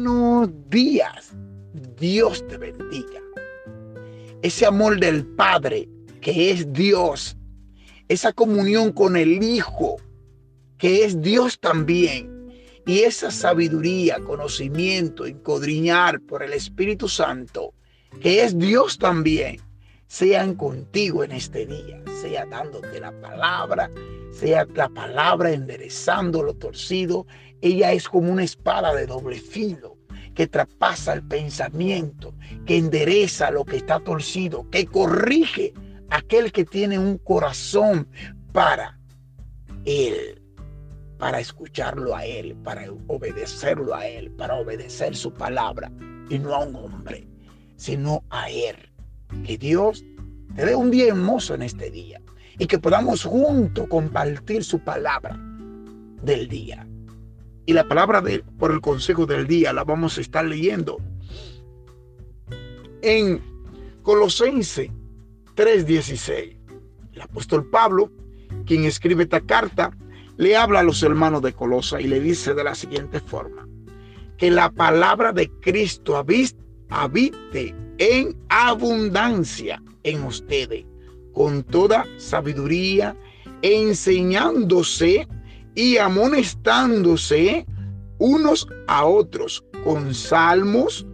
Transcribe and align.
Buenos 0.00 0.50
días. 0.70 1.32
Dios 1.98 2.46
te 2.46 2.56
bendiga. 2.56 3.20
Ese 4.42 4.64
amor 4.64 5.00
del 5.00 5.26
Padre, 5.26 5.88
que 6.20 6.52
es 6.52 6.72
Dios. 6.72 7.36
Esa 8.06 8.32
comunión 8.32 8.92
con 8.92 9.16
el 9.16 9.42
Hijo, 9.42 9.96
que 10.78 11.04
es 11.04 11.20
Dios 11.20 11.58
también. 11.58 12.48
Y 12.86 13.00
esa 13.00 13.32
sabiduría, 13.32 14.20
conocimiento, 14.20 15.26
encodriñar 15.26 16.20
por 16.20 16.44
el 16.44 16.52
Espíritu 16.52 17.08
Santo, 17.08 17.74
que 18.20 18.44
es 18.44 18.56
Dios 18.56 18.98
también, 18.98 19.60
sean 20.06 20.54
contigo 20.54 21.24
en 21.24 21.32
este 21.32 21.66
día, 21.66 22.00
sea 22.22 22.46
dándote 22.46 23.00
la 23.00 23.10
palabra, 23.20 23.90
sea 24.30 24.64
la 24.76 24.88
palabra 24.90 25.50
enderezando 25.50 26.44
lo 26.44 26.54
torcido. 26.54 27.26
Ella 27.60 27.90
es 27.90 28.08
como 28.08 28.30
una 28.30 28.44
espada 28.44 28.94
de 28.94 29.04
doble 29.04 29.40
filo 29.40 29.97
que 30.38 30.46
traspasa 30.46 31.14
el 31.14 31.24
pensamiento, 31.24 32.32
que 32.64 32.76
endereza 32.76 33.50
lo 33.50 33.64
que 33.64 33.78
está 33.78 33.98
torcido, 33.98 34.70
que 34.70 34.86
corrige 34.86 35.74
aquel 36.10 36.52
que 36.52 36.64
tiene 36.64 36.96
un 36.96 37.18
corazón 37.18 38.06
para 38.52 39.00
Él, 39.84 40.40
para 41.18 41.40
escucharlo 41.40 42.14
a 42.14 42.24
Él, 42.24 42.54
para 42.62 42.84
obedecerlo 43.08 43.92
a 43.96 44.06
Él, 44.06 44.30
para 44.30 44.54
obedecer 44.54 45.16
su 45.16 45.34
palabra 45.34 45.90
y 46.30 46.38
no 46.38 46.54
a 46.54 46.64
un 46.64 46.76
hombre, 46.76 47.26
sino 47.74 48.22
a 48.30 48.48
Él. 48.48 48.76
Que 49.44 49.58
Dios 49.58 50.04
te 50.54 50.66
dé 50.66 50.76
un 50.76 50.92
día 50.92 51.08
hermoso 51.08 51.56
en 51.56 51.62
este 51.62 51.90
día 51.90 52.22
y 52.60 52.68
que 52.68 52.78
podamos 52.78 53.24
juntos 53.24 53.88
compartir 53.88 54.62
su 54.62 54.78
palabra 54.78 55.36
del 56.22 56.46
día. 56.46 56.87
Y 57.68 57.74
la 57.74 57.86
palabra 57.86 58.22
de, 58.22 58.42
por 58.58 58.70
el 58.70 58.80
consejo 58.80 59.26
del 59.26 59.46
día 59.46 59.74
la 59.74 59.84
vamos 59.84 60.16
a 60.16 60.22
estar 60.22 60.42
leyendo 60.42 60.96
en 63.02 63.42
Colosense 64.00 64.90
3:16. 65.54 66.56
El 67.12 67.20
apóstol 67.20 67.68
Pablo, 67.68 68.10
quien 68.64 68.84
escribe 68.84 69.24
esta 69.24 69.42
carta, 69.42 69.94
le 70.38 70.56
habla 70.56 70.80
a 70.80 70.82
los 70.82 71.02
hermanos 71.02 71.42
de 71.42 71.52
Colosa 71.52 72.00
y 72.00 72.06
le 72.06 72.20
dice 72.20 72.54
de 72.54 72.64
la 72.64 72.74
siguiente 72.74 73.20
forma, 73.20 73.68
que 74.38 74.50
la 74.50 74.70
palabra 74.70 75.34
de 75.34 75.50
Cristo 75.60 76.16
habite 76.16 77.74
en 77.98 78.34
abundancia 78.48 79.82
en 80.04 80.24
ustedes 80.24 80.86
con 81.34 81.62
toda 81.64 82.06
sabiduría, 82.16 83.14
enseñándose 83.60 85.28
y 85.74 85.98
amonestándose 85.98 87.66
unos 88.18 88.66
a 88.86 89.04
otros 89.04 89.64
con 89.84 90.14
salmos, 90.14 91.06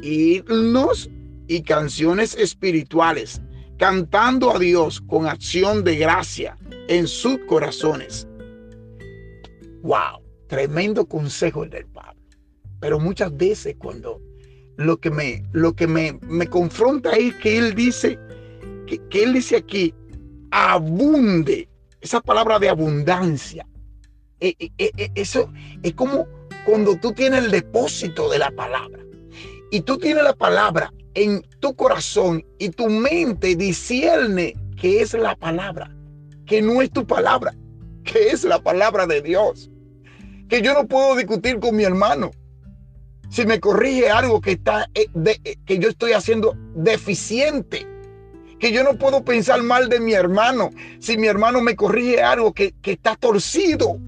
himnos 0.00 1.10
y 1.48 1.62
canciones 1.62 2.34
espirituales, 2.34 3.40
cantando 3.78 4.54
a 4.54 4.58
Dios 4.58 5.00
con 5.00 5.26
acción 5.26 5.84
de 5.84 5.96
gracia 5.96 6.56
en 6.88 7.06
sus 7.06 7.38
corazones. 7.48 8.28
Wow, 9.82 10.22
tremendo 10.46 11.06
consejo 11.06 11.64
el 11.64 11.70
del 11.70 11.86
Pablo. 11.86 12.22
Pero 12.80 13.00
muchas 13.00 13.36
veces 13.36 13.76
cuando 13.78 14.20
lo 14.76 14.98
que 14.98 15.10
me, 15.10 15.42
lo 15.52 15.74
que 15.74 15.86
me, 15.86 16.18
me 16.22 16.46
confronta 16.46 17.10
es 17.12 17.34
que 17.36 17.58
él 17.58 17.74
dice, 17.74 18.18
que, 18.86 19.22
él 19.22 19.32
dice 19.32 19.56
aquí, 19.56 19.94
abunde. 20.50 21.68
Esa 22.00 22.20
palabra 22.20 22.58
de 22.58 22.68
abundancia. 22.68 23.66
E, 24.42 24.56
e, 24.58 24.72
e, 24.96 25.10
eso 25.14 25.52
es 25.84 25.94
como 25.94 26.26
cuando 26.66 26.96
tú 26.96 27.12
tienes 27.12 27.44
el 27.44 27.50
depósito 27.52 28.28
de 28.28 28.40
la 28.40 28.50
palabra. 28.50 28.98
Y 29.70 29.82
tú 29.82 29.98
tienes 29.98 30.24
la 30.24 30.34
palabra 30.34 30.92
en 31.14 31.42
tu 31.60 31.76
corazón 31.76 32.44
y 32.58 32.70
tu 32.70 32.88
mente 32.88 33.54
discierne 33.54 34.54
que 34.76 35.00
es 35.00 35.14
la 35.14 35.36
palabra, 35.36 35.94
que 36.44 36.60
no 36.60 36.82
es 36.82 36.90
tu 36.90 37.06
palabra, 37.06 37.54
que 38.02 38.30
es 38.30 38.42
la 38.42 38.60
palabra 38.60 39.06
de 39.06 39.22
Dios. 39.22 39.70
Que 40.48 40.60
yo 40.60 40.74
no 40.74 40.88
puedo 40.88 41.14
discutir 41.14 41.60
con 41.60 41.76
mi 41.76 41.84
hermano 41.84 42.32
si 43.30 43.46
me 43.46 43.60
corrige 43.60 44.10
algo 44.10 44.40
que 44.40 44.52
está 44.52 44.90
eh, 44.92 45.06
eh, 45.24 45.56
que 45.64 45.78
yo 45.78 45.88
estoy 45.88 46.12
haciendo 46.12 46.54
deficiente 46.74 47.86
que 48.58 48.72
yo 48.72 48.84
no 48.84 48.98
puedo 48.98 49.24
pensar 49.24 49.62
mal 49.62 49.88
de 49.88 50.00
mi 50.00 50.12
hermano 50.12 50.70
si 50.98 51.16
mi 51.16 51.28
hermano 51.28 51.60
me 51.60 51.74
corrige 51.74 52.22
algo 52.22 52.52
que, 52.52 52.74
está 52.84 53.16
torcido, 53.16 53.98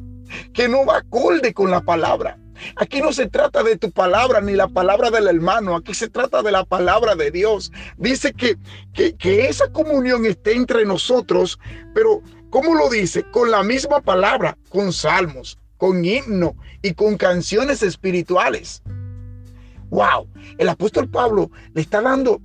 que 0.55 0.69
no 0.69 0.87
va 0.87 0.99
acorde 0.99 1.53
con 1.53 1.71
la 1.71 1.83
palabra. 1.83 2.39
Aquí 2.77 3.03
no 3.03 3.13
se 3.13 3.29
trata 3.29 3.63
de 3.63 3.77
tu 3.77 3.91
palabra 3.91 4.41
ni 4.41 4.55
la 4.55 4.69
palabra 4.69 5.11
del 5.11 5.27
hermano, 5.27 5.77
aquí 5.77 5.93
se 5.93 6.09
trata 6.09 6.43
de 6.43 6.53
la 6.53 6.65
palabra 6.65 7.17
de 7.17 7.31
Dios. 7.31 7.73
Dice 7.99 8.33
que, 8.33 8.57
que, 8.93 9.17
que 9.17 9.49
esa 9.49 9.71
comunión 9.73 10.25
esté 10.25 10.55
entre 10.55 10.87
nosotros, 10.87 11.59
pero 11.95 12.23
¿cómo 12.51 12.75
lo 12.75 12.89
dice? 12.89 13.25
Con 13.31 13.51
la 13.51 13.63
misma 13.65 14.01
palabra, 14.01 14.57
con 14.71 14.93
salmos, 14.93 15.59
con 15.77 16.05
himno 16.05 16.57
y 16.81 16.95
con 16.95 17.17
canciones 17.17 17.83
espirituales. 17.83 18.83
Wow, 19.91 20.29
el 20.59 20.69
apóstol 20.69 21.09
Pablo 21.09 21.51
le 21.75 21.81
está 21.81 22.01
dando 22.01 22.41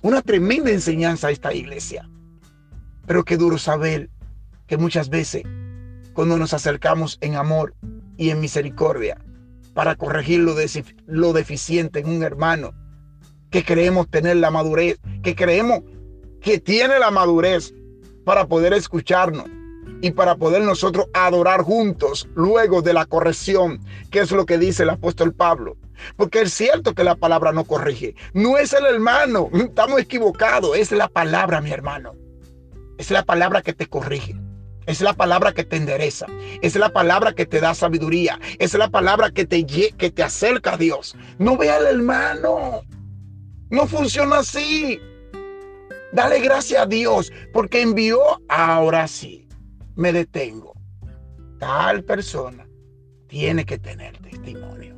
una 0.00 0.22
tremenda 0.22 0.70
enseñanza 0.70 1.28
a 1.28 1.30
esta 1.30 1.52
iglesia. 1.54 2.08
Pero 3.06 3.24
qué 3.24 3.36
duro 3.36 3.58
saber 3.58 4.08
que 4.66 4.78
muchas 4.78 5.08
veces 5.10 5.44
cuando 6.12 6.36
nos 6.36 6.54
acercamos 6.54 7.18
en 7.20 7.36
amor 7.36 7.74
y 8.16 8.30
en 8.30 8.40
misericordia 8.40 9.18
para 9.74 9.96
corregir 9.96 10.40
lo, 10.40 10.54
lo 11.06 11.32
deficiente 11.32 12.00
en 12.00 12.08
un 12.08 12.22
hermano, 12.22 12.72
que 13.50 13.64
creemos 13.64 14.08
tener 14.08 14.36
la 14.36 14.50
madurez, 14.50 14.98
que 15.22 15.34
creemos 15.34 15.80
que 16.40 16.58
tiene 16.58 16.98
la 16.98 17.10
madurez 17.10 17.72
para 18.24 18.46
poder 18.46 18.72
escucharnos 18.72 19.46
y 20.00 20.10
para 20.10 20.36
poder 20.36 20.62
nosotros 20.62 21.06
adorar 21.14 21.62
juntos 21.62 22.28
luego 22.34 22.82
de 22.82 22.92
la 22.92 23.06
corrección, 23.06 23.80
que 24.10 24.20
es 24.20 24.32
lo 24.32 24.46
que 24.46 24.58
dice 24.58 24.82
el 24.82 24.90
apóstol 24.90 25.32
Pablo. 25.32 25.76
Porque 26.16 26.42
es 26.42 26.52
cierto 26.52 26.94
que 26.94 27.04
la 27.04 27.14
palabra 27.14 27.52
no 27.52 27.64
corrige. 27.64 28.16
No 28.34 28.58
es 28.58 28.72
el 28.72 28.84
hermano. 28.86 29.48
Estamos 29.54 30.00
equivocados. 30.00 30.76
Es 30.76 30.90
la 30.90 31.06
palabra, 31.08 31.60
mi 31.60 31.70
hermano. 31.70 32.14
Es 32.98 33.12
la 33.12 33.24
palabra 33.24 33.62
que 33.62 33.72
te 33.72 33.86
corrige. 33.86 34.34
Es 34.86 35.00
la 35.00 35.14
palabra 35.14 35.52
que 35.52 35.64
te 35.64 35.76
endereza. 35.76 36.26
Es 36.60 36.76
la 36.76 36.92
palabra 36.92 37.34
que 37.34 37.46
te 37.46 37.60
da 37.60 37.74
sabiduría. 37.74 38.38
Es 38.58 38.74
la 38.74 38.88
palabra 38.88 39.30
que 39.30 39.46
te, 39.46 39.64
que 39.64 40.10
te 40.10 40.22
acerca 40.22 40.74
a 40.74 40.76
Dios. 40.76 41.16
No 41.38 41.56
ve 41.56 41.70
al 41.70 41.86
hermano. 41.86 42.82
No 43.70 43.86
funciona 43.86 44.38
así. 44.38 45.00
Dale 46.12 46.40
gracias 46.40 46.82
a 46.82 46.86
Dios 46.86 47.32
porque 47.52 47.80
envió. 47.80 48.18
Ahora 48.48 49.06
sí, 49.08 49.48
me 49.94 50.12
detengo. 50.12 50.74
Tal 51.58 52.02
persona 52.04 52.66
tiene 53.28 53.64
que 53.64 53.78
tener 53.78 54.18
testimonio 54.18 54.96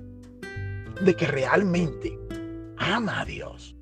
de 1.03 1.15
que 1.15 1.27
realmente 1.27 2.19
ama 2.79 3.21
a 3.21 3.25
Dios, 3.25 3.77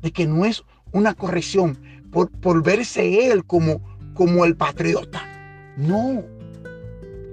de 0.00 0.12
que 0.12 0.26
no 0.26 0.44
es 0.44 0.62
una 0.92 1.14
corrección 1.14 1.78
por, 2.10 2.30
por 2.30 2.62
verse 2.62 3.30
él 3.30 3.44
como, 3.44 3.93
como 4.14 4.44
el 4.44 4.56
patriota. 4.56 5.22
No, 5.76 6.24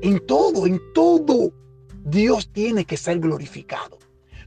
en 0.02 0.20
todo, 0.26 0.66
en 0.66 0.82
todo, 0.94 1.54
Dios 2.04 2.50
tiene 2.52 2.86
que 2.86 2.98
ser 2.98 3.20
glorificado. 3.20 4.00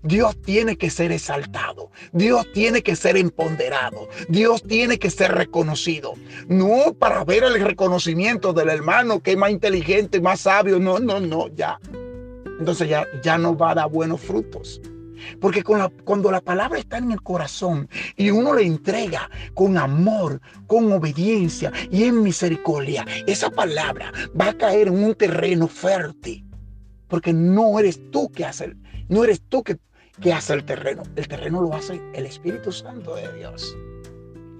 Dios 0.03 0.37
tiene 0.43 0.77
que 0.77 0.91
ser 0.91 1.12
exaltado. 1.12 1.91
Dios 2.12 2.47
tiene 2.53 2.83
que 2.83 2.94
ser 2.94 3.17
empoderado. 3.17 4.09
Dios 4.28 4.62
tiene 4.62 4.99
que 4.99 5.09
ser 5.09 5.33
reconocido. 5.33 6.12
No 6.47 6.93
para 6.99 7.25
ver 7.25 7.44
el 7.44 7.59
reconocimiento 7.65 8.53
del 8.53 8.69
hermano 8.69 9.20
que 9.20 9.31
es 9.31 9.38
más 9.38 9.50
inteligente, 9.50 10.20
más 10.20 10.41
sabio. 10.41 10.79
No, 10.79 10.99
no, 10.99 11.20
no, 11.20 11.49
ya 11.55 11.81
entonces 12.59 12.88
ya, 12.88 13.06
ya 13.23 13.38
no 13.38 13.56
va 13.56 13.73
a 13.73 13.75
dar 13.75 13.91
buenos 13.91 14.20
frutos. 14.20 14.81
Porque 15.40 15.62
cuando 15.62 16.31
la 16.31 16.40
palabra 16.40 16.78
está 16.78 16.99
en 16.99 17.12
el 17.12 17.22
corazón 17.22 17.88
y 18.16 18.31
uno 18.31 18.55
le 18.55 18.62
entrega 18.62 19.31
con 19.55 19.76
amor, 19.78 20.40
con 20.66 20.93
obediencia 20.93 21.72
y 21.90 22.05
en 22.05 22.22
misericordia, 22.22 23.05
esa 23.26 23.50
palabra 23.50 24.12
va 24.38 24.50
a 24.50 24.58
caer 24.58 24.88
en 24.88 25.05
un 25.05 25.14
terreno 25.14 25.69
fértil. 25.69 26.44
Porque 27.08 27.32
no 27.32 27.78
eres 27.78 28.00
tú 28.11 28.31
que 28.31 28.44
hace, 28.44 28.75
no 29.08 29.25
eres 29.25 29.43
tú 29.49 29.62
que, 29.62 29.78
que 30.20 30.32
hace 30.32 30.55
el 30.55 30.64
terreno. 30.64 31.02
El 31.16 31.28
terreno 31.28 31.61
lo 31.61 31.75
hace 31.75 32.00
el 32.14 32.26
Espíritu 32.26 32.72
Santo 32.72 33.14
de 33.14 33.32
Dios. 33.34 33.76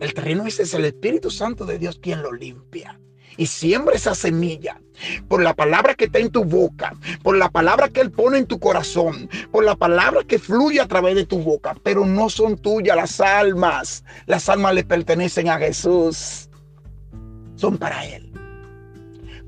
El 0.01 0.13
terreno 0.13 0.47
ese 0.47 0.65
es 0.65 0.75
el 0.75 0.85
Espíritu 0.85 1.31
Santo 1.31 1.65
de 1.65 1.79
Dios 1.79 1.99
quien 2.01 2.23
lo 2.23 2.33
limpia 2.33 2.99
y 3.37 3.47
siembra 3.47 3.95
esa 3.95 4.15
semilla 4.15 4.81
por 5.29 5.43
la 5.43 5.55
palabra 5.55 5.95
que 5.95 6.07
está 6.07 6.19
en 6.19 6.31
tu 6.31 6.45
boca, 6.45 6.95
por 7.23 7.37
la 7.37 7.51
palabra 7.51 7.89
que 7.89 8.01
Él 8.01 8.11
pone 8.11 8.39
en 8.39 8.47
tu 8.47 8.59
corazón, 8.59 9.29
por 9.51 9.65
la 9.65 9.77
palabra 9.77 10.23
que 10.25 10.39
fluye 10.39 10.81
a 10.81 10.89
través 10.89 11.15
de 11.17 11.27
tu 11.27 11.39
boca, 11.41 11.77
pero 11.83 12.07
no 12.07 12.29
son 12.29 12.57
tuyas 12.57 12.97
las 12.97 13.21
almas. 13.21 14.05
Las 14.27 14.49
almas 14.49 14.75
le 14.75 14.85
pertenecen 14.85 15.49
a 15.49 15.59
Jesús. 15.59 16.49
Son 17.57 17.77
para 17.79 18.07
Él. 18.07 18.33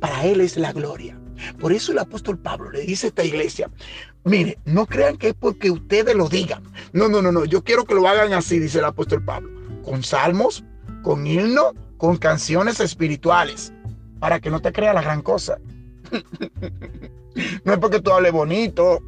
Para 0.00 0.24
Él 0.24 0.40
es 0.40 0.56
la 0.56 0.72
gloria. 0.72 1.18
Por 1.60 1.72
eso 1.72 1.92
el 1.92 1.98
apóstol 1.98 2.38
Pablo 2.38 2.70
le 2.70 2.80
dice 2.80 3.06
a 3.06 3.08
esta 3.08 3.24
iglesia, 3.24 3.70
mire, 4.24 4.58
no 4.64 4.86
crean 4.86 5.16
que 5.16 5.28
es 5.28 5.34
porque 5.34 5.70
ustedes 5.70 6.14
lo 6.14 6.28
digan. 6.28 6.62
No, 6.92 7.08
no, 7.08 7.20
no, 7.22 7.30
no, 7.30 7.44
yo 7.44 7.62
quiero 7.62 7.84
que 7.84 7.94
lo 7.94 8.08
hagan 8.08 8.32
así, 8.32 8.58
dice 8.58 8.78
el 8.78 8.84
apóstol 8.84 9.24
Pablo, 9.24 9.50
con 9.84 10.02
salmos, 10.02 10.64
con 11.02 11.26
himnos, 11.26 11.74
con 11.98 12.16
canciones 12.16 12.80
espirituales, 12.80 13.72
para 14.18 14.40
que 14.40 14.50
no 14.50 14.60
te 14.60 14.72
crea 14.72 14.92
la 14.92 15.02
gran 15.02 15.22
cosa. 15.22 15.58
no 17.64 17.72
es 17.72 17.78
porque 17.78 18.00
tú 18.00 18.10
hables 18.12 18.32
bonito, 18.32 19.00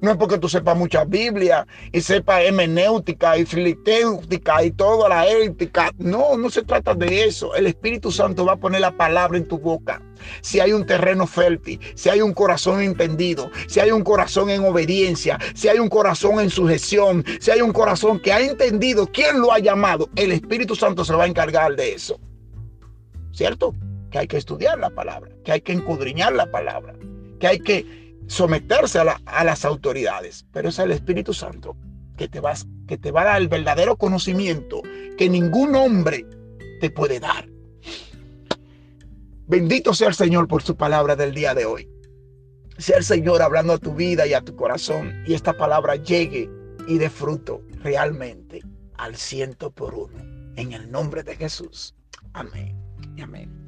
no 0.00 0.10
es 0.10 0.16
porque 0.16 0.38
tú 0.38 0.48
sepas 0.48 0.76
mucha 0.76 1.04
Biblia 1.04 1.66
y 1.92 2.00
sepas 2.00 2.42
hemenéutica 2.44 3.36
y 3.38 3.46
filitéutica 3.46 4.64
y 4.64 4.70
toda 4.72 5.08
la 5.08 5.26
ética. 5.26 5.92
No, 5.98 6.36
no 6.36 6.50
se 6.50 6.62
trata 6.62 6.94
de 6.94 7.24
eso. 7.24 7.54
El 7.54 7.66
Espíritu 7.66 8.10
Santo 8.10 8.44
va 8.44 8.52
a 8.54 8.56
poner 8.56 8.80
la 8.80 8.96
palabra 8.96 9.38
en 9.38 9.46
tu 9.46 9.58
boca. 9.58 10.02
Si 10.40 10.60
hay 10.60 10.72
un 10.72 10.86
terreno 10.86 11.26
fértil, 11.26 11.80
si 11.94 12.08
hay 12.08 12.20
un 12.20 12.32
corazón 12.32 12.80
entendido, 12.80 13.50
si 13.66 13.80
hay 13.80 13.90
un 13.90 14.04
corazón 14.04 14.50
en 14.50 14.64
obediencia, 14.64 15.38
si 15.54 15.68
hay 15.68 15.78
un 15.78 15.88
corazón 15.88 16.38
en 16.38 16.50
sujeción, 16.50 17.24
si 17.40 17.50
hay 17.50 17.60
un 17.60 17.72
corazón 17.72 18.20
que 18.20 18.32
ha 18.32 18.40
entendido 18.40 19.06
quién 19.06 19.40
lo 19.40 19.52
ha 19.52 19.58
llamado, 19.58 20.08
el 20.14 20.30
Espíritu 20.32 20.76
Santo 20.76 21.04
se 21.04 21.14
va 21.14 21.24
a 21.24 21.26
encargar 21.26 21.74
de 21.74 21.94
eso. 21.94 22.20
¿Cierto? 23.32 23.74
Que 24.12 24.20
hay 24.20 24.28
que 24.28 24.36
estudiar 24.36 24.78
la 24.78 24.90
palabra, 24.90 25.30
que 25.44 25.52
hay 25.52 25.60
que 25.62 25.72
encudriñar 25.72 26.32
la 26.32 26.50
palabra, 26.50 26.94
que 27.40 27.46
hay 27.46 27.58
que 27.58 28.14
someterse 28.28 29.00
a, 29.00 29.44
las 29.44 29.64
autoridades, 29.64 30.46
pero 30.52 30.68
es 30.68 30.78
el 30.78 30.92
Espíritu 30.92 31.34
Santo 31.34 31.76
que 32.16 32.28
te, 32.28 32.38
vas, 32.38 32.66
que 32.86 32.96
te 32.98 33.10
va 33.10 33.22
a 33.22 33.24
dar 33.24 33.40
el 33.40 33.48
verdadero 33.48 33.96
conocimiento 33.96 34.82
que 35.18 35.28
ningún 35.28 35.74
hombre 35.74 36.24
te 36.80 36.90
puede 36.90 37.18
dar. 37.18 37.48
Bendito 39.48 39.92
sea 39.92 40.08
el 40.08 40.14
Señor 40.14 40.46
por 40.46 40.62
su 40.62 40.76
palabra 40.76 41.16
del 41.16 41.34
día 41.34 41.54
de 41.54 41.64
hoy. 41.64 41.88
Sea 42.78 42.98
el 42.98 43.04
Señor 43.04 43.42
hablando 43.42 43.72
a 43.72 43.78
tu 43.78 43.94
vida 43.94 44.26
y 44.26 44.34
a 44.34 44.42
tu 44.42 44.54
corazón 44.54 45.24
y 45.26 45.34
esta 45.34 45.54
palabra 45.54 45.96
llegue 45.96 46.48
y 46.86 46.98
dé 46.98 47.10
fruto 47.10 47.62
realmente 47.82 48.60
al 48.98 49.16
ciento 49.16 49.70
por 49.70 49.94
uno. 49.94 50.18
En 50.56 50.72
el 50.72 50.90
nombre 50.90 51.22
de 51.22 51.34
Jesús. 51.34 51.94
Amén 52.34 52.82
amén. 53.20 53.61